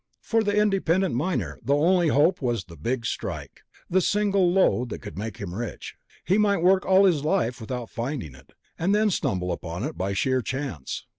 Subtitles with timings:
[0.23, 4.97] For the independent miner, the only hope was the Big Strike, the single lode that
[5.03, 5.93] could make him rich.
[6.25, 10.13] He might work all his life without finding it, and then stumble upon it by
[10.13, 11.05] sheer chance....